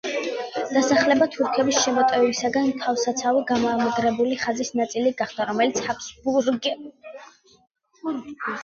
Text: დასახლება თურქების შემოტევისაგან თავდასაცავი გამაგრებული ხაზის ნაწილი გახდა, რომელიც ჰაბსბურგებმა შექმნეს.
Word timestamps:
დასახლება 0.75 1.27
თურქების 1.35 1.77
შემოტევისაგან 1.83 2.71
თავდასაცავი 2.85 3.45
გამაგრებული 3.53 4.41
ხაზის 4.47 4.75
ნაწილი 4.81 5.15
გახდა, 5.23 5.49
რომელიც 5.53 5.87
ჰაბსბურგებმა 5.87 7.17
შექმნეს. 7.23 8.59